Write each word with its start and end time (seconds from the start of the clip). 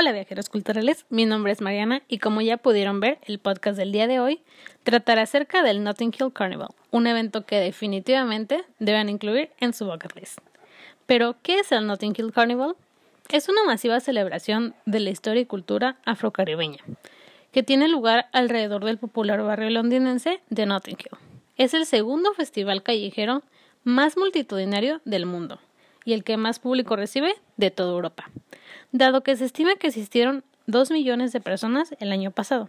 Hola 0.00 0.12
viajeros 0.12 0.48
culturales, 0.48 1.04
mi 1.10 1.26
nombre 1.26 1.52
es 1.52 1.60
Mariana 1.60 2.00
y 2.08 2.20
como 2.20 2.40
ya 2.40 2.56
pudieron 2.56 3.00
ver, 3.00 3.18
el 3.26 3.38
podcast 3.38 3.76
del 3.76 3.92
día 3.92 4.06
de 4.06 4.18
hoy 4.18 4.40
tratará 4.82 5.20
acerca 5.20 5.62
del 5.62 5.84
Notting 5.84 6.14
Hill 6.18 6.32
Carnival, 6.32 6.70
un 6.90 7.06
evento 7.06 7.44
que 7.44 7.60
definitivamente 7.60 8.64
deben 8.78 9.10
incluir 9.10 9.50
en 9.60 9.74
su 9.74 9.84
bucket 9.84 10.16
list. 10.16 10.38
Pero, 11.04 11.36
¿qué 11.42 11.58
es 11.58 11.70
el 11.70 11.86
Notting 11.86 12.14
Hill 12.16 12.32
Carnival? 12.32 12.76
Es 13.28 13.50
una 13.50 13.62
masiva 13.64 14.00
celebración 14.00 14.74
de 14.86 15.00
la 15.00 15.10
historia 15.10 15.42
y 15.42 15.44
cultura 15.44 15.98
afrocaribeña, 16.06 16.82
que 17.52 17.62
tiene 17.62 17.86
lugar 17.86 18.30
alrededor 18.32 18.86
del 18.86 18.96
popular 18.96 19.42
barrio 19.42 19.68
londinense 19.68 20.40
de 20.48 20.64
Notting 20.64 20.96
Hill. 20.98 21.18
Es 21.58 21.74
el 21.74 21.84
segundo 21.84 22.32
festival 22.32 22.82
callejero 22.82 23.42
más 23.84 24.16
multitudinario 24.16 25.02
del 25.04 25.26
mundo 25.26 25.58
y 26.06 26.14
el 26.14 26.24
que 26.24 26.38
más 26.38 26.58
público 26.58 26.96
recibe 26.96 27.34
de 27.58 27.70
toda 27.70 27.92
Europa 27.92 28.30
dado 28.92 29.22
que 29.22 29.36
se 29.36 29.44
estima 29.44 29.76
que 29.76 29.88
existieron 29.88 30.44
2 30.66 30.90
millones 30.90 31.32
de 31.32 31.40
personas 31.40 31.94
el 31.98 32.12
año 32.12 32.30
pasado. 32.30 32.68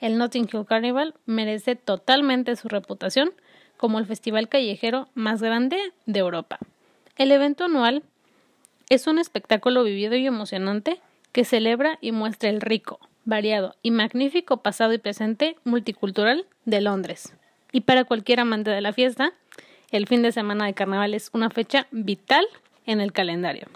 El 0.00 0.18
Notting 0.18 0.48
Hill 0.52 0.66
Carnival 0.66 1.14
merece 1.26 1.76
totalmente 1.76 2.54
su 2.56 2.68
reputación 2.68 3.32
como 3.76 3.98
el 3.98 4.06
festival 4.06 4.48
callejero 4.48 5.08
más 5.14 5.42
grande 5.42 5.78
de 6.06 6.20
Europa. 6.20 6.58
El 7.16 7.32
evento 7.32 7.64
anual 7.64 8.02
es 8.90 9.06
un 9.06 9.18
espectáculo 9.18 9.84
vivido 9.84 10.14
y 10.16 10.26
emocionante 10.26 11.00
que 11.32 11.44
celebra 11.44 11.98
y 12.00 12.12
muestra 12.12 12.48
el 12.48 12.60
rico, 12.60 13.00
variado 13.24 13.74
y 13.82 13.90
magnífico 13.90 14.58
pasado 14.58 14.92
y 14.92 14.98
presente 14.98 15.56
multicultural 15.64 16.46
de 16.64 16.80
Londres. 16.80 17.34
Y 17.72 17.82
para 17.82 18.04
cualquier 18.04 18.40
amante 18.40 18.70
de 18.70 18.80
la 18.80 18.92
fiesta, 18.92 19.32
el 19.90 20.06
fin 20.06 20.22
de 20.22 20.32
semana 20.32 20.66
de 20.66 20.74
carnaval 20.74 21.14
es 21.14 21.30
una 21.32 21.50
fecha 21.50 21.86
vital 21.90 22.46
en 22.86 23.00
el 23.00 23.12
calendario. 23.12 23.68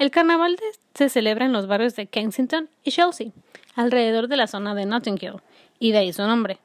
El 0.00 0.10
carnaval 0.10 0.56
se 0.94 1.10
celebra 1.10 1.44
en 1.44 1.52
los 1.52 1.66
barrios 1.66 1.94
de 1.94 2.06
Kensington 2.06 2.70
y 2.82 2.90
Chelsea, 2.90 3.32
alrededor 3.74 4.28
de 4.28 4.38
la 4.38 4.46
zona 4.46 4.74
de 4.74 4.86
Notting 4.86 5.18
Hill, 5.20 5.42
y 5.78 5.92
de 5.92 5.98
ahí 5.98 6.12
su 6.14 6.22
nombre. 6.22 6.58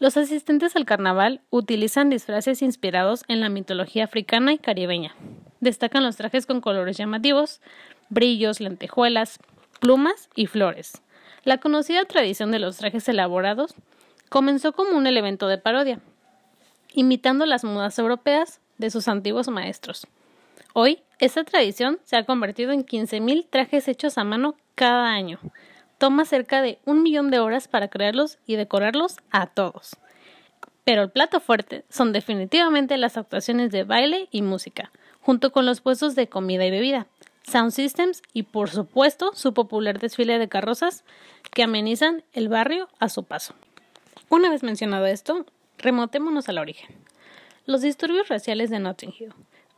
Los 0.00 0.18
asistentes 0.18 0.76
al 0.76 0.84
carnaval 0.84 1.40
utilizan 1.48 2.10
disfraces 2.10 2.60
inspirados 2.60 3.24
en 3.26 3.40
la 3.40 3.48
mitología 3.48 4.04
africana 4.04 4.52
y 4.52 4.58
caribeña. 4.58 5.16
Destacan 5.60 6.04
los 6.04 6.16
trajes 6.16 6.44
con 6.44 6.60
colores 6.60 6.98
llamativos, 6.98 7.62
brillos, 8.10 8.60
lentejuelas, 8.60 9.38
plumas 9.80 10.28
y 10.34 10.46
flores. 10.46 11.00
La 11.44 11.56
conocida 11.56 12.04
tradición 12.04 12.50
de 12.50 12.58
los 12.58 12.76
trajes 12.76 13.08
elaborados 13.08 13.74
comenzó 14.28 14.74
como 14.74 14.94
un 14.94 15.06
elemento 15.06 15.48
de 15.48 15.56
parodia, 15.56 16.00
imitando 16.92 17.46
las 17.46 17.64
modas 17.64 17.98
europeas 17.98 18.60
de 18.76 18.90
sus 18.90 19.08
antiguos 19.08 19.48
maestros. 19.48 20.06
Hoy, 20.76 21.04
esta 21.20 21.44
tradición 21.44 22.00
se 22.02 22.16
ha 22.16 22.24
convertido 22.24 22.72
en 22.72 22.84
15.000 22.84 23.46
trajes 23.48 23.86
hechos 23.86 24.18
a 24.18 24.24
mano 24.24 24.56
cada 24.74 25.06
año. 25.06 25.38
Toma 25.98 26.24
cerca 26.24 26.62
de 26.62 26.80
un 26.84 27.04
millón 27.04 27.30
de 27.30 27.38
horas 27.38 27.68
para 27.68 27.86
crearlos 27.86 28.38
y 28.44 28.56
decorarlos 28.56 29.18
a 29.30 29.46
todos. 29.46 29.96
Pero 30.82 31.02
el 31.02 31.12
plato 31.12 31.38
fuerte 31.38 31.84
son 31.90 32.12
definitivamente 32.12 32.96
las 32.96 33.16
actuaciones 33.16 33.70
de 33.70 33.84
baile 33.84 34.26
y 34.32 34.42
música, 34.42 34.90
junto 35.20 35.52
con 35.52 35.64
los 35.64 35.80
puestos 35.80 36.16
de 36.16 36.28
comida 36.28 36.66
y 36.66 36.72
bebida, 36.72 37.06
sound 37.44 37.70
systems 37.70 38.20
y 38.32 38.42
por 38.42 38.68
supuesto 38.68 39.30
su 39.32 39.54
popular 39.54 40.00
desfile 40.00 40.40
de 40.40 40.48
carrozas 40.48 41.04
que 41.52 41.62
amenizan 41.62 42.24
el 42.32 42.48
barrio 42.48 42.88
a 42.98 43.08
su 43.08 43.22
paso. 43.22 43.54
Una 44.28 44.50
vez 44.50 44.64
mencionado 44.64 45.06
esto, 45.06 45.46
remotémonos 45.78 46.48
al 46.48 46.58
origen. 46.58 46.96
Los 47.64 47.80
disturbios 47.80 48.26
raciales 48.26 48.70
de 48.70 48.80
Notting 48.80 49.14
Hill 49.16 49.34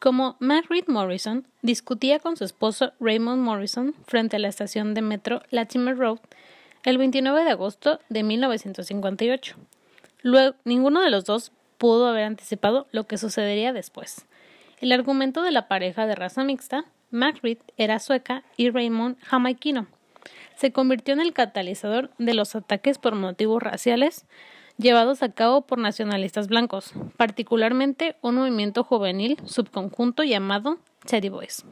como 0.06 0.36
Margaret 0.38 0.86
Morrison 0.86 1.48
discutía 1.62 2.20
con 2.20 2.36
su 2.36 2.44
esposo 2.44 2.92
Raymond 3.00 3.42
Morrison 3.42 3.92
frente 4.06 4.36
a 4.36 4.38
la 4.38 4.46
estación 4.46 4.94
de 4.94 5.02
metro 5.02 5.42
Latimer 5.50 5.98
Road 5.98 6.20
el 6.84 6.96
29 6.96 7.42
de 7.42 7.50
agosto 7.50 7.98
de 8.08 8.22
1958. 8.22 9.56
Luego, 10.22 10.54
ninguno 10.64 11.02
de 11.02 11.10
los 11.10 11.24
dos 11.24 11.50
pudo 11.76 12.06
haber 12.06 12.22
anticipado 12.22 12.86
lo 12.92 13.08
que 13.08 13.18
sucedería 13.18 13.72
después. 13.72 14.26
El 14.80 14.92
argumento 14.92 15.42
de 15.42 15.50
la 15.50 15.66
pareja 15.66 16.06
de 16.06 16.14
raza 16.14 16.44
mixta, 16.44 16.84
Margaret 17.10 17.58
era 17.76 17.98
sueca 17.98 18.44
y 18.56 18.70
Raymond 18.70 19.18
jamaiquino, 19.22 19.88
se 20.54 20.70
convirtió 20.70 21.14
en 21.14 21.20
el 21.20 21.32
catalizador 21.32 22.10
de 22.18 22.34
los 22.34 22.54
ataques 22.54 22.98
por 22.98 23.16
motivos 23.16 23.60
raciales 23.60 24.24
llevados 24.78 25.22
a 25.22 25.32
cabo 25.32 25.62
por 25.62 25.78
nacionalistas 25.78 26.48
blancos, 26.48 26.92
particularmente 27.16 28.16
un 28.20 28.36
movimiento 28.36 28.84
juvenil 28.84 29.38
subconjunto 29.46 30.22
llamado 30.22 30.78
Teddy 31.04 31.28
Boys. 31.28 31.64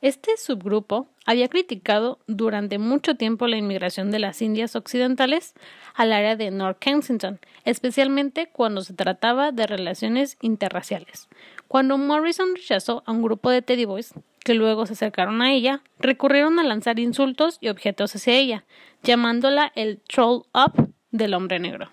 Este 0.00 0.36
subgrupo 0.36 1.08
había 1.26 1.48
criticado 1.48 2.20
durante 2.28 2.78
mucho 2.78 3.16
tiempo 3.16 3.48
la 3.48 3.56
inmigración 3.56 4.12
de 4.12 4.20
las 4.20 4.40
Indias 4.42 4.76
occidentales 4.76 5.54
al 5.94 6.12
área 6.12 6.36
de 6.36 6.52
North 6.52 6.78
Kensington, 6.78 7.40
especialmente 7.64 8.48
cuando 8.52 8.82
se 8.82 8.94
trataba 8.94 9.50
de 9.50 9.66
relaciones 9.66 10.38
interraciales. 10.40 11.28
Cuando 11.66 11.98
Morrison 11.98 12.54
rechazó 12.54 13.02
a 13.06 13.12
un 13.12 13.22
grupo 13.22 13.50
de 13.50 13.60
Teddy 13.60 13.86
Boys, 13.86 14.14
que 14.44 14.54
luego 14.54 14.86
se 14.86 14.92
acercaron 14.92 15.42
a 15.42 15.52
ella, 15.52 15.82
recurrieron 15.98 16.60
a 16.60 16.64
lanzar 16.64 17.00
insultos 17.00 17.58
y 17.60 17.68
objetos 17.68 18.14
hacia 18.14 18.34
ella, 18.34 18.64
llamándola 19.02 19.72
el 19.74 20.00
Troll 20.08 20.44
Up 20.54 20.94
del 21.10 21.34
hombre 21.34 21.58
negro. 21.58 21.90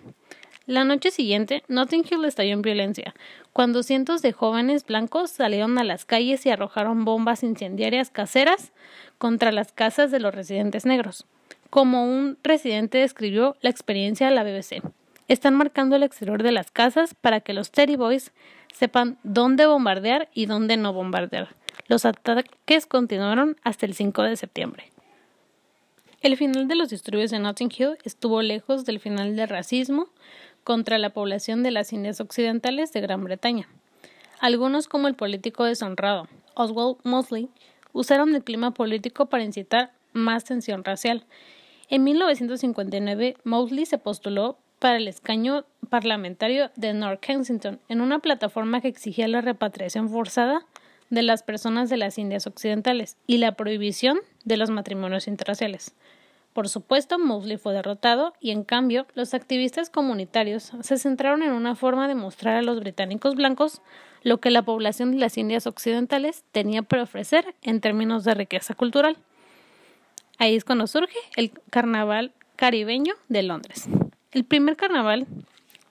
La 0.68 0.84
noche 0.84 1.12
siguiente, 1.12 1.64
Notting 1.68 2.06
Hill 2.10 2.26
estalló 2.26 2.54
en 2.54 2.64
violencia, 2.64 3.14
cuando 3.54 3.84
cientos 3.84 4.24
de 4.24 4.32
jóvenes 4.32 4.84
blancos 4.84 5.30
salieron 5.30 5.78
a 5.78 5.84
las 5.84 6.06
calles 6.06 6.44
y 6.44 6.50
arrojaron 6.50 7.06
bombas 7.06 7.44
incendiarias 7.44 8.10
caseras 8.10 8.72
contra 9.20 9.52
las 9.52 9.72
casas 9.72 10.10
de 10.10 10.20
los 10.20 10.34
residentes 10.34 10.88
negros. 10.88 11.28
Como 11.70 12.06
un 12.06 12.40
residente 12.42 12.98
describió 12.98 13.58
la 13.62 13.70
experiencia 13.70 14.28
a 14.28 14.32
la 14.32 14.44
BBC. 14.44 14.82
Están 15.28 15.54
marcando 15.54 15.98
el 15.98 16.04
exterior 16.04 16.42
de 16.42 16.52
las 16.52 16.72
casas 16.72 17.14
para 17.14 17.42
que 17.42 17.54
los 17.54 17.70
Teddy 17.70 17.96
Boys 17.96 18.32
sepan 18.74 19.20
dónde 19.22 19.68
bombardear 19.68 20.30
y 20.34 20.48
dónde 20.48 20.78
no 20.78 20.94
bombardear. 20.94 21.56
Los 21.88 22.06
ataques 22.06 22.88
continuaron 22.88 23.56
hasta 23.64 23.86
el 23.86 23.94
5 23.94 24.24
de 24.24 24.36
septiembre. 24.36 24.92
El 26.26 26.38
final 26.38 26.68
de 26.68 26.74
los 26.74 26.90
disturbios 26.90 27.32
en 27.34 27.44
Notting 27.44 27.72
Hill 27.78 27.98
estuvo 28.04 28.42
lejos 28.42 28.84
del 28.84 29.00
final 29.00 29.36
del 29.36 29.48
racismo, 29.48 30.10
contra 30.66 30.98
la 30.98 31.12
población 31.12 31.64
de 31.64 31.72
las 31.72 31.94
Indias 31.94 32.20
Occidentales 32.20 32.92
de 32.92 33.00
Gran 33.00 33.24
Bretaña. 33.24 33.70
Algunos, 34.42 34.90
como 34.90 35.08
el 35.08 35.16
político 35.16 35.64
deshonrado 35.64 36.28
Oswald 36.56 36.98
Mosley, 37.04 37.50
usaron 37.94 38.36
el 38.36 38.44
clima 38.44 38.72
político 38.72 39.28
para 39.28 39.44
incitar 39.44 39.94
más 40.12 40.44
tensión 40.44 40.84
racial. 40.84 41.24
En 41.88 42.04
1959, 42.04 43.38
Mosley 43.44 43.86
se 43.86 44.00
postuló 44.00 44.58
para 44.80 44.98
el 44.98 45.08
escaño 45.08 45.66
parlamentario 45.90 46.72
de 46.76 46.94
North 46.94 47.20
Kensington 47.20 47.80
en 47.88 48.02
una 48.02 48.20
plataforma 48.20 48.82
que 48.82 48.88
exigía 48.88 49.28
la 49.28 49.42
repatriación 49.42 50.10
forzada 50.10 50.66
de 51.12 51.22
las 51.22 51.44
personas 51.44 51.90
de 51.90 51.98
las 51.98 52.18
Indias 52.18 52.48
Occidentales 52.48 53.18
y 53.28 53.38
la 53.38 53.52
prohibición 53.54 54.18
de 54.44 54.58
los 54.58 54.72
matrimonios 54.72 55.28
interraciales. 55.28 55.94
Por 56.56 56.70
supuesto, 56.70 57.20
Mosley 57.20 57.58
fue 57.58 57.74
derrotado 57.74 58.34
y, 58.40 58.52
en 58.52 58.64
cambio, 58.64 59.08
los 59.14 59.34
activistas 59.34 59.90
comunitarios 59.90 60.72
se 60.80 60.98
centraron 60.98 61.44
en 61.44 61.52
una 61.52 61.76
forma 61.76 62.08
de 62.08 62.16
mostrar 62.16 62.56
a 62.56 62.62
los 62.62 62.80
británicos 62.80 63.36
blancos 63.36 63.82
lo 64.24 64.38
que 64.38 64.52
la 64.52 64.62
población 64.62 65.12
de 65.12 65.18
las 65.18 65.38
Indias 65.38 65.68
Occidentales 65.68 66.46
tenía 66.54 66.82
para 66.82 67.04
ofrecer 67.04 67.56
en 67.62 67.82
términos 67.82 68.24
de 68.24 68.36
riqueza 68.36 68.74
cultural. 68.74 69.18
Ahí 70.38 70.56
es 70.56 70.64
cuando 70.64 70.88
surge 70.88 71.18
el 71.36 71.52
Carnaval 71.72 72.32
Caribeño 72.56 73.16
de 73.28 73.44
Londres. 73.44 73.90
El 74.32 74.46
primer 74.46 74.78
carnaval 74.78 75.28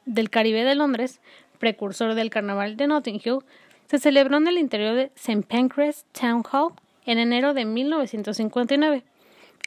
del 0.06 0.30
Caribe 0.30 0.64
de 0.64 0.76
Londres, 0.76 1.20
precursor 1.58 2.14
del 2.14 2.30
Carnaval 2.30 2.78
de 2.78 2.86
Notting 2.86 3.20
Hill, 3.22 3.40
se 3.84 3.98
celebró 3.98 4.38
en 4.38 4.48
el 4.48 4.56
interior 4.56 4.94
de 4.94 5.12
St. 5.14 5.42
Pancras 5.42 6.06
Town 6.18 6.42
Hall 6.50 6.72
en 7.04 7.18
enero 7.18 7.52
de 7.52 7.66
1959 7.66 9.04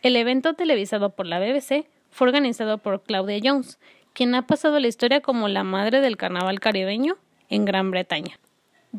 el 0.03 0.15
evento 0.15 0.53
televisado 0.53 1.11
por 1.11 1.25
la 1.25 1.39
BBC 1.39 1.87
fue 2.11 2.27
organizado 2.27 2.77
por 2.77 3.03
Claudia 3.03 3.39
Jones, 3.43 3.79
quien 4.13 4.35
ha 4.35 4.47
pasado 4.47 4.79
la 4.79 4.87
historia 4.87 5.21
como 5.21 5.47
la 5.47 5.63
madre 5.63 6.01
del 6.01 6.17
carnaval 6.17 6.59
caribeño 6.59 7.17
en 7.49 7.65
Gran 7.65 7.91
Bretaña. 7.91 8.39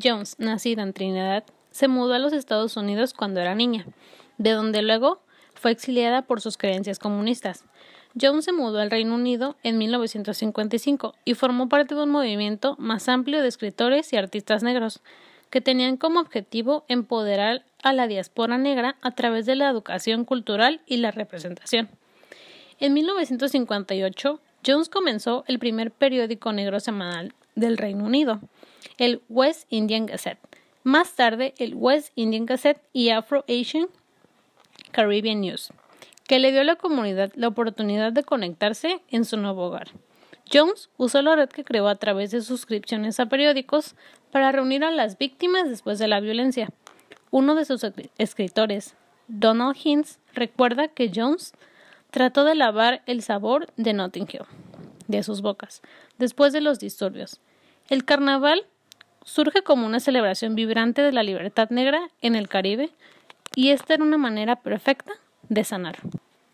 Jones, 0.01 0.35
nacida 0.39 0.83
en 0.83 0.93
Trinidad, 0.93 1.43
se 1.71 1.87
mudó 1.87 2.13
a 2.13 2.19
los 2.19 2.33
Estados 2.33 2.77
Unidos 2.77 3.13
cuando 3.13 3.39
era 3.39 3.55
niña, 3.55 3.85
de 4.37 4.51
donde 4.51 4.81
luego 4.81 5.21
fue 5.55 5.71
exiliada 5.71 6.21
por 6.21 6.41
sus 6.41 6.57
creencias 6.57 6.99
comunistas. 6.99 7.65
Jones 8.19 8.45
se 8.45 8.53
mudó 8.53 8.79
al 8.79 8.91
Reino 8.91 9.15
Unido 9.15 9.55
en 9.63 9.77
1955 9.77 11.15
y 11.25 11.33
formó 11.35 11.69
parte 11.69 11.95
de 11.95 12.03
un 12.03 12.09
movimiento 12.09 12.75
más 12.79 13.07
amplio 13.07 13.41
de 13.41 13.47
escritores 13.47 14.11
y 14.13 14.17
artistas 14.17 14.63
negros, 14.63 15.01
que 15.49 15.61
tenían 15.61 15.97
como 15.97 16.19
objetivo 16.19 16.85
empoderar 16.87 17.63
a 17.81 17.93
la 17.93 18.07
diáspora 18.07 18.57
negra 18.57 18.97
a 19.01 19.11
través 19.11 19.45
de 19.45 19.55
la 19.55 19.69
educación 19.69 20.25
cultural 20.25 20.81
y 20.85 20.97
la 20.97 21.11
representación. 21.11 21.89
En 22.79 22.93
1958, 22.93 24.39
Jones 24.65 24.89
comenzó 24.89 25.43
el 25.47 25.59
primer 25.59 25.91
periódico 25.91 26.51
negro 26.51 26.79
semanal 26.79 27.33
del 27.55 27.77
Reino 27.77 28.05
Unido, 28.05 28.39
el 28.97 29.21
West 29.29 29.65
Indian 29.69 30.05
Gazette. 30.05 30.39
Más 30.83 31.15
tarde, 31.15 31.53
el 31.57 31.75
West 31.75 32.11
Indian 32.15 32.45
Gazette 32.45 32.81
y 32.93 33.09
Afro-Asian 33.09 33.87
Caribbean 34.91 35.41
News, 35.41 35.71
que 36.27 36.39
le 36.39 36.51
dio 36.51 36.61
a 36.61 36.65
la 36.65 36.75
comunidad 36.75 37.31
la 37.35 37.47
oportunidad 37.47 38.11
de 38.11 38.23
conectarse 38.23 39.01
en 39.09 39.25
su 39.25 39.37
nuevo 39.37 39.65
hogar. 39.65 39.89
Jones 40.51 40.89
usó 40.97 41.21
la 41.21 41.35
red 41.35 41.49
que 41.49 41.63
creó 41.63 41.87
a 41.87 41.95
través 41.95 42.31
de 42.31 42.41
suscripciones 42.41 43.19
a 43.19 43.27
periódicos 43.27 43.95
para 44.31 44.51
reunir 44.51 44.83
a 44.83 44.91
las 44.91 45.17
víctimas 45.17 45.69
después 45.69 45.99
de 45.99 46.07
la 46.07 46.19
violencia. 46.19 46.69
Uno 47.31 47.55
de 47.55 47.65
sus 47.65 47.85
escritores, 48.17 48.95
Donald 49.27 49.77
Hines, 49.83 50.19
recuerda 50.33 50.87
que 50.87 51.11
Jones 51.13 51.53
trató 52.09 52.43
de 52.43 52.55
lavar 52.55 53.03
el 53.05 53.21
sabor 53.21 53.67
de 53.77 53.93
Notting 53.93 54.27
Hill 54.31 54.45
de 55.07 55.23
sus 55.23 55.41
bocas 55.41 55.81
después 56.17 56.53
de 56.53 56.61
los 56.61 56.79
disturbios. 56.79 57.39
El 57.89 58.05
carnaval 58.05 58.65
surge 59.23 59.61
como 59.63 59.85
una 59.85 59.99
celebración 59.99 60.55
vibrante 60.55 61.01
de 61.01 61.11
la 61.11 61.23
libertad 61.23 61.69
negra 61.69 62.09
en 62.21 62.35
el 62.35 62.47
Caribe 62.47 62.89
y 63.55 63.69
esta 63.69 63.95
era 63.95 64.03
una 64.03 64.17
manera 64.17 64.55
perfecta 64.57 65.13
de 65.49 65.63
sanar. 65.63 65.97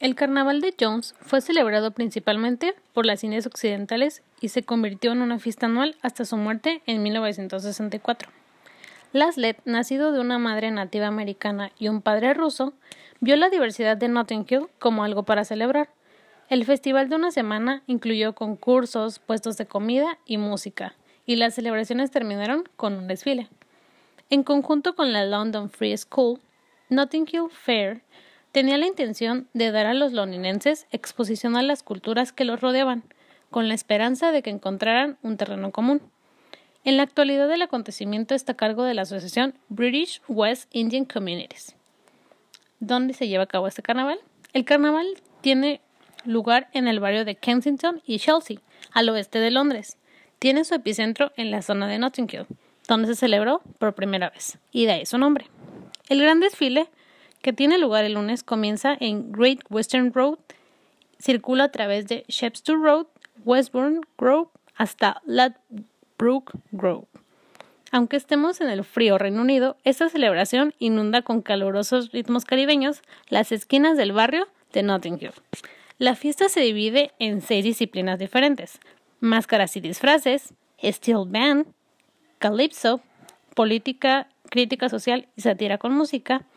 El 0.01 0.13
carnaval 0.13 0.59
de 0.59 0.75
Jones 0.77 1.15
fue 1.21 1.39
celebrado 1.39 1.91
principalmente 1.91 2.75
por 2.93 3.05
las 3.05 3.23
Indias 3.23 3.45
Occidentales 3.45 4.23
y 4.41 4.49
se 4.49 4.63
convirtió 4.63 5.13
en 5.13 5.21
una 5.21 5.39
fiesta 5.39 5.67
anual 5.67 5.95
hasta 6.01 6.25
su 6.25 6.35
muerte 6.35 6.81
en 6.85 7.01
1964. 7.01 8.29
Laslet, 9.13 9.61
nacido 9.63 10.11
de 10.11 10.19
una 10.19 10.37
madre 10.37 10.69
nativa 10.71 11.07
americana 11.07 11.71
y 11.79 11.87
un 11.87 12.01
padre 12.01 12.33
ruso, 12.33 12.73
vio 13.21 13.37
la 13.37 13.49
diversidad 13.49 13.95
de 13.95 14.09
Notting 14.09 14.45
Hill 14.49 14.67
como 14.79 15.05
algo 15.05 15.23
para 15.23 15.45
celebrar. 15.45 15.87
El 16.49 16.65
festival 16.65 17.07
de 17.07 17.15
una 17.15 17.31
semana 17.31 17.81
incluyó 17.87 18.35
concursos, 18.35 19.19
puestos 19.19 19.55
de 19.55 19.65
comida 19.65 20.17
y 20.25 20.37
música, 20.37 20.93
y 21.25 21.37
las 21.37 21.55
celebraciones 21.55 22.11
terminaron 22.11 22.65
con 22.75 22.95
un 22.95 23.07
desfile. 23.07 23.47
En 24.29 24.43
conjunto 24.43 24.93
con 24.93 25.13
la 25.13 25.23
London 25.23 25.69
Free 25.69 25.95
School, 25.95 26.41
Notting 26.89 27.29
Hill 27.31 27.49
Fair 27.49 28.01
tenía 28.55 28.77
la 28.77 28.87
intención 28.87 29.49
de 29.51 29.69
dar 29.73 29.85
a 29.85 29.93
los 29.93 30.13
londinenses 30.13 30.87
exposición 30.93 31.57
a 31.57 31.61
las 31.61 31.83
culturas 31.83 32.31
que 32.31 32.45
los 32.45 32.61
rodeaban, 32.61 33.03
con 33.51 33.67
la 33.67 33.73
esperanza 33.73 34.31
de 34.31 34.41
que 34.43 34.49
encontraran 34.49 35.17
un 35.23 35.35
terreno 35.35 35.73
común. 35.73 36.01
En 36.85 36.95
la 36.95 37.03
actualidad 37.03 37.51
el 37.51 37.63
acontecimiento 37.63 38.33
está 38.33 38.53
a 38.53 38.55
cargo 38.55 38.85
de 38.85 38.93
la 38.93 39.01
Asociación 39.01 39.55
British 39.67 40.21
West 40.29 40.69
Indian 40.71 41.03
Communities. 41.03 41.75
¿Dónde 42.79 43.13
se 43.13 43.27
lleva 43.27 43.43
a 43.43 43.47
cabo 43.47 43.67
este 43.67 43.81
carnaval? 43.81 44.19
El 44.53 44.63
carnaval 44.63 45.05
tiene 45.41 45.81
lugar 46.23 46.69
en 46.71 46.87
el 46.87 47.01
barrio 47.01 47.25
de 47.25 47.35
Kensington 47.35 48.01
y 48.05 48.19
Chelsea, 48.19 48.59
al 48.93 49.09
oeste 49.09 49.39
de 49.39 49.51
Londres. 49.51 49.97
Tiene 50.39 50.63
su 50.63 50.75
epicentro 50.75 51.33
en 51.35 51.51
la 51.51 51.61
zona 51.61 51.89
de 51.89 51.99
Notting 51.99 52.29
Hill, 52.31 52.45
donde 52.87 53.09
se 53.09 53.15
celebró 53.15 53.61
por 53.79 53.95
primera 53.95 54.29
vez, 54.29 54.59
y 54.71 54.85
de 54.85 54.93
ahí 54.93 55.05
su 55.05 55.17
nombre. 55.17 55.47
El 56.07 56.21
gran 56.21 56.39
desfile, 56.39 56.87
que 57.45 57.53
tiene 57.53 57.77
lugar 57.77 58.05
el 58.05 58.15
lunes, 58.15 58.41
comienza 58.41 58.97
en 58.99 59.31
Great 59.31 59.59
Western 59.69 60.11
Road, 60.11 60.39
circula 61.19 61.65
a 61.65 61.71
través 61.71 62.07
de 62.07 62.25
Shepstone 62.27 62.83
Road, 62.83 63.05
Westbourne 63.43 64.01
Grove 64.17 64.49
hasta 64.73 65.21
Ladbroke 65.27 66.53
Grove. 66.71 67.05
Aunque 67.91 68.17
estemos 68.17 68.61
en 68.61 68.69
el 68.71 68.83
frío 68.83 69.19
Reino 69.19 69.41
Unido, 69.41 69.77
esta 69.83 70.09
celebración 70.09 70.73
inunda 70.79 71.21
con 71.21 71.43
calurosos 71.43 72.11
ritmos 72.11 72.45
caribeños 72.45 73.03
las 73.29 73.51
esquinas 73.51 73.95
del 73.95 74.11
barrio 74.11 74.47
de 74.73 74.81
Notting 74.81 75.19
Hill. 75.21 75.33
La 75.99 76.15
fiesta 76.15 76.49
se 76.49 76.61
divide 76.61 77.11
en 77.19 77.41
seis 77.41 77.63
disciplinas 77.63 78.17
diferentes: 78.17 78.79
máscaras 79.19 79.77
y 79.77 79.81
disfraces, 79.81 80.55
steel 80.81 81.25
band, 81.27 81.67
calypso, 82.39 83.01
política, 83.53 84.29
crítica 84.49 84.89
social 84.89 85.27
y 85.35 85.41
sátira 85.41 85.77
con 85.77 85.93
música, 85.93 86.47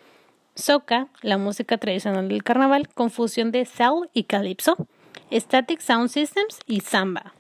soca, 0.59 1.09
la 1.23 1.39
música 1.39 1.79
tradicional 1.79 2.29
del 2.29 2.43
carnaval, 2.43 2.89
confusión 2.89 3.53
de 3.53 3.65
soul 3.65 4.11
y 4.13 4.25
calypso, 4.25 4.77
static 5.31 5.81
sound 5.81 6.09
systems 6.09 6.59
y 6.67 6.81
samba. 6.81 7.33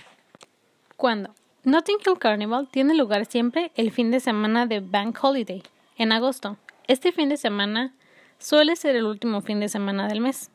¿Cuándo? 0.96 1.34
Notting 1.64 1.98
Hill 2.06 2.18
Carnival 2.18 2.68
tiene 2.70 2.94
lugar 2.94 3.26
siempre 3.26 3.72
el 3.74 3.90
fin 3.90 4.10
de 4.10 4.20
semana 4.20 4.66
de 4.66 4.80
Bank 4.80 5.18
Holiday, 5.20 5.62
en 5.96 6.12
agosto. 6.12 6.56
Este 6.86 7.12
fin 7.12 7.28
de 7.28 7.36
semana 7.36 7.92
suele 8.38 8.76
ser 8.76 8.96
el 8.96 9.04
último 9.04 9.40
fin 9.40 9.60
de 9.60 9.68
semana 9.68 10.08
del 10.08 10.20
mes. 10.20 10.50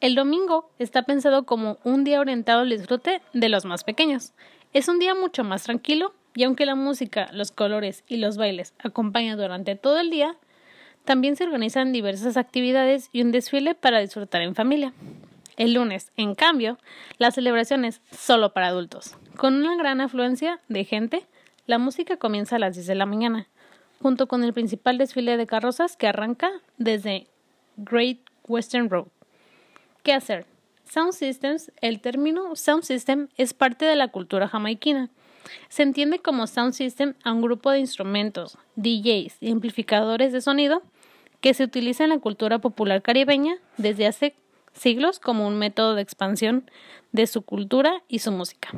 El 0.00 0.14
domingo 0.14 0.70
está 0.78 1.02
pensado 1.02 1.44
como 1.44 1.78
un 1.84 2.04
día 2.04 2.20
orientado 2.20 2.60
al 2.60 2.70
disfrute 2.70 3.22
de 3.32 3.48
los 3.48 3.64
más 3.64 3.84
pequeños. 3.84 4.32
Es 4.72 4.88
un 4.88 4.98
día 4.98 5.14
mucho 5.14 5.44
más 5.44 5.64
tranquilo 5.64 6.14
y 6.34 6.44
aunque 6.44 6.66
la 6.66 6.74
música, 6.74 7.28
los 7.32 7.50
colores 7.50 8.04
y 8.06 8.18
los 8.18 8.36
bailes 8.36 8.74
acompañan 8.78 9.36
durante 9.36 9.74
todo 9.76 9.98
el 9.98 10.10
día, 10.10 10.36
también 11.10 11.34
se 11.34 11.42
organizan 11.42 11.90
diversas 11.90 12.36
actividades 12.36 13.08
y 13.10 13.22
un 13.22 13.32
desfile 13.32 13.74
para 13.74 13.98
disfrutar 13.98 14.42
en 14.42 14.54
familia. 14.54 14.92
El 15.56 15.74
lunes, 15.74 16.12
en 16.16 16.36
cambio, 16.36 16.78
la 17.18 17.32
celebración 17.32 17.84
es 17.84 18.00
solo 18.12 18.52
para 18.52 18.68
adultos. 18.68 19.16
Con 19.36 19.54
una 19.56 19.76
gran 19.76 20.00
afluencia 20.00 20.60
de 20.68 20.84
gente, 20.84 21.26
la 21.66 21.78
música 21.78 22.16
comienza 22.16 22.54
a 22.54 22.58
las 22.60 22.76
10 22.76 22.86
de 22.86 22.94
la 22.94 23.06
mañana, 23.06 23.48
junto 24.00 24.28
con 24.28 24.44
el 24.44 24.52
principal 24.52 24.98
desfile 24.98 25.36
de 25.36 25.48
carrozas 25.48 25.96
que 25.96 26.06
arranca 26.06 26.48
desde 26.78 27.26
Great 27.76 28.20
Western 28.46 28.88
Road. 28.88 29.08
¿Qué 30.04 30.12
hacer? 30.12 30.46
Sound 30.84 31.14
Systems, 31.14 31.72
el 31.80 32.00
término 32.00 32.54
Sound 32.54 32.84
System 32.84 33.26
es 33.36 33.52
parte 33.52 33.84
de 33.84 33.96
la 33.96 34.06
cultura 34.12 34.46
jamaiquina. 34.46 35.10
Se 35.68 35.82
entiende 35.82 36.18
como 36.18 36.46
Sound 36.46 36.72
System 36.72 37.14
a 37.24 37.32
un 37.32 37.42
grupo 37.42 37.70
de 37.70 37.80
instrumentos, 37.80 38.58
DJs 38.76 39.36
y 39.40 39.50
amplificadores 39.50 40.32
de 40.32 40.40
sonido 40.40 40.82
que 41.40 41.54
se 41.54 41.64
utiliza 41.64 42.04
en 42.04 42.10
la 42.10 42.18
cultura 42.18 42.58
popular 42.58 43.02
caribeña 43.02 43.56
desde 43.76 44.06
hace 44.06 44.34
siglos 44.72 45.18
como 45.18 45.46
un 45.46 45.58
método 45.58 45.94
de 45.94 46.02
expansión 46.02 46.70
de 47.12 47.26
su 47.26 47.42
cultura 47.42 48.02
y 48.08 48.20
su 48.20 48.32
música. 48.32 48.70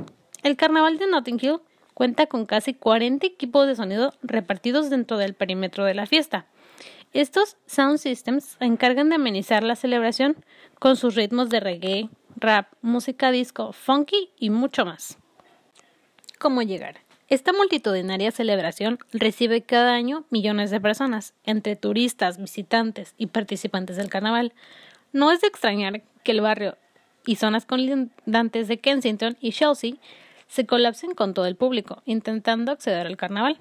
El 0.42 0.56
Carnaval 0.56 0.98
de 0.98 1.06
Notting 1.06 1.38
Hill 1.40 1.60
cuenta 1.94 2.26
con 2.26 2.46
casi 2.46 2.74
40 2.74 3.26
equipos 3.26 3.66
de 3.66 3.76
sonido 3.76 4.12
repartidos 4.22 4.90
dentro 4.90 5.18
del 5.18 5.34
perímetro 5.34 5.84
de 5.84 5.94
la 5.94 6.06
fiesta. 6.06 6.46
Estos 7.12 7.58
sound 7.66 7.98
systems 7.98 8.56
se 8.58 8.64
encargan 8.64 9.10
de 9.10 9.16
amenizar 9.16 9.62
la 9.62 9.76
celebración 9.76 10.36
con 10.78 10.96
sus 10.96 11.14
ritmos 11.14 11.50
de 11.50 11.60
reggae, 11.60 12.08
rap, 12.36 12.72
música 12.80 13.30
disco, 13.30 13.72
funky 13.72 14.30
y 14.38 14.50
mucho 14.50 14.86
más. 14.86 15.18
¿Cómo 16.42 16.62
llegar? 16.62 16.96
Esta 17.28 17.52
multitudinaria 17.52 18.32
celebración 18.32 18.98
recibe 19.12 19.62
cada 19.62 19.92
año 19.92 20.24
millones 20.30 20.72
de 20.72 20.80
personas, 20.80 21.34
entre 21.44 21.76
turistas, 21.76 22.36
visitantes 22.36 23.14
y 23.16 23.26
participantes 23.26 23.96
del 23.96 24.10
carnaval, 24.10 24.52
no 25.12 25.30
es 25.30 25.40
de 25.40 25.46
extrañar 25.46 26.02
que 26.24 26.32
el 26.32 26.40
barrio 26.40 26.76
y 27.24 27.36
zonas 27.36 27.64
colindantes 27.64 28.66
de 28.66 28.80
Kensington 28.80 29.36
y 29.40 29.52
Chelsea 29.52 29.94
se 30.48 30.66
colapsen 30.66 31.14
con 31.14 31.32
todo 31.32 31.46
el 31.46 31.54
público, 31.54 32.02
intentando 32.06 32.72
acceder 32.72 33.06
al 33.06 33.16
carnaval. 33.16 33.60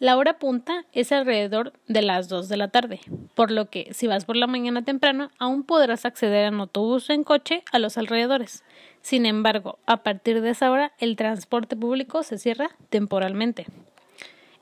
La 0.00 0.16
hora 0.16 0.38
punta 0.38 0.84
es 0.92 1.12
alrededor 1.12 1.72
de 1.86 2.02
las 2.02 2.28
2 2.28 2.48
de 2.48 2.56
la 2.56 2.68
tarde, 2.68 3.00
por 3.34 3.52
lo 3.52 3.70
que 3.70 3.94
si 3.94 4.08
vas 4.08 4.24
por 4.24 4.36
la 4.36 4.48
mañana 4.48 4.84
temprano 4.84 5.30
aún 5.38 5.62
podrás 5.62 6.04
acceder 6.04 6.46
en 6.46 6.58
autobús 6.60 7.08
o 7.08 7.12
en 7.12 7.22
coche 7.22 7.62
a 7.70 7.78
los 7.78 7.96
alrededores. 7.96 8.64
Sin 9.02 9.24
embargo, 9.24 9.78
a 9.86 10.02
partir 10.02 10.40
de 10.40 10.50
esa 10.50 10.70
hora 10.70 10.92
el 10.98 11.14
transporte 11.14 11.76
público 11.76 12.24
se 12.24 12.38
cierra 12.38 12.70
temporalmente. 12.90 13.66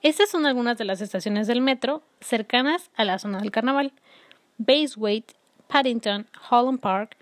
Estas 0.03 0.29
son 0.29 0.45
algunas 0.45 0.77
de 0.77 0.85
las 0.85 1.01
estaciones 1.01 1.47
del 1.47 1.63
metro 1.63 2.03
cercanas 2.21 2.91
a 2.95 3.05
la 3.05 3.19
zona 3.19 3.39
del 3.39 3.51
carnaval. 3.51 3.93
Bayswaite 4.59 5.35
Paddington, 5.69 6.27
Holland 6.51 6.81
Park, 6.81 7.17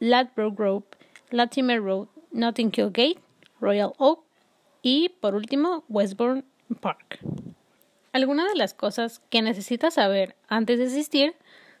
Ladbroke 0.00 0.56
Grove, 0.56 0.84
Latimer 1.30 1.82
Road, 1.82 2.08
Notting 2.30 2.70
Hill 2.76 2.90
Gate, 2.92 3.18
Royal 3.60 3.94
Oak 3.96 4.20
y, 4.82 5.08
por 5.20 5.34
último, 5.34 5.84
Westbourne 5.88 6.44
Park. 6.80 7.18
Algunas 8.12 8.48
de 8.48 8.56
las 8.56 8.74
cosas 8.74 9.20
que 9.30 9.42
necesitas 9.42 9.94
saber 9.94 10.36
antes 10.48 10.78
de 10.78 10.86
asistir 10.86 11.34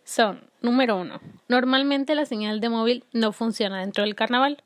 son, 0.04 0.44
número 0.60 0.96
uno, 0.96 1.20
normalmente 1.48 2.14
la 2.14 2.26
señal 2.26 2.60
de 2.60 2.68
móvil 2.68 3.04
no 3.12 3.32
funciona 3.32 3.80
dentro 3.80 4.04
del 4.04 4.14
carnaval. 4.14 4.62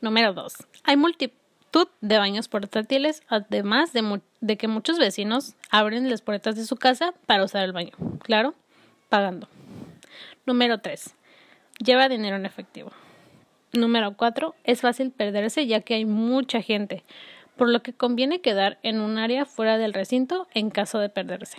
Número 0.00 0.32
dos, 0.32 0.54
hay 0.84 0.96
multitud 0.96 1.88
de 2.00 2.18
baños 2.18 2.48
portátiles, 2.48 3.22
además 3.28 3.92
de, 3.92 4.20
de 4.40 4.56
que 4.56 4.68
muchos 4.68 4.98
vecinos 4.98 5.54
abren 5.70 6.08
las 6.08 6.22
puertas 6.22 6.56
de 6.56 6.64
su 6.64 6.76
casa 6.76 7.14
para 7.26 7.44
usar 7.44 7.64
el 7.64 7.72
baño, 7.72 7.92
claro, 8.22 8.54
pagando. 9.08 9.48
Número 10.46 10.78
3. 10.78 11.14
Lleva 11.84 12.08
dinero 12.08 12.36
en 12.36 12.46
efectivo. 12.46 12.90
Número 13.72 14.16
4. 14.16 14.54
Es 14.64 14.80
fácil 14.80 15.10
perderse 15.10 15.66
ya 15.66 15.80
que 15.80 15.94
hay 15.94 16.04
mucha 16.04 16.62
gente, 16.62 17.04
por 17.58 17.68
lo 17.68 17.82
que 17.82 17.92
conviene 17.92 18.40
quedar 18.40 18.78
en 18.82 19.00
un 19.02 19.18
área 19.18 19.44
fuera 19.44 19.76
del 19.76 19.92
recinto 19.92 20.46
en 20.54 20.70
caso 20.70 20.98
de 21.00 21.10
perderse. 21.10 21.58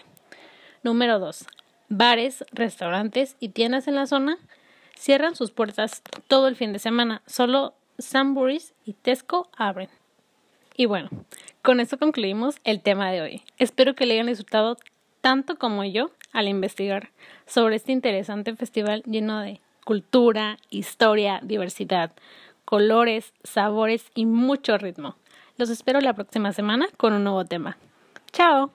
Número 0.82 1.20
2. 1.20 1.46
Bares, 1.90 2.44
restaurantes 2.52 3.36
y 3.40 3.50
tiendas 3.50 3.88
en 3.88 3.96
la 3.96 4.08
zona 4.08 4.38
cierran 4.96 5.36
sus 5.36 5.52
puertas 5.52 6.02
todo 6.28 6.48
el 6.48 6.56
fin 6.56 6.74
de 6.74 6.80
semana. 6.80 7.22
Solo 7.28 7.76
Samburis 8.00 8.74
y 8.86 8.94
Tesco 8.94 9.50
abren. 9.56 9.90
Y 10.76 10.86
bueno, 10.86 11.10
con 11.62 11.80
esto 11.82 12.00
concluimos 12.00 12.56
el 12.64 12.82
tema 12.82 13.12
de 13.12 13.22
hoy. 13.22 13.44
Espero 13.58 13.94
que 13.94 14.06
le 14.06 14.14
hayan 14.14 14.28
disfrutado 14.28 14.78
tanto 15.22 15.58
como 15.58 15.84
yo 15.84 16.12
al 16.32 16.48
investigar 16.48 17.12
sobre 17.46 17.76
este 17.76 17.92
interesante 17.92 18.56
festival 18.56 19.04
lleno 19.06 19.42
de 19.42 19.60
cultura, 19.84 20.58
historia, 20.70 21.42
diversidad, 21.44 22.12
colores, 22.64 23.34
sabores 23.44 24.06
y 24.16 24.26
mucho 24.26 24.78
ritmo. 24.78 25.18
Los 25.60 25.70
espero 25.70 26.00
la 26.00 26.14
próxima 26.14 26.54
semana 26.54 26.88
con 26.96 27.12
un 27.12 27.26
nuevo 27.26 27.44
tema. 27.44 27.76
¡Chao! 28.32 28.72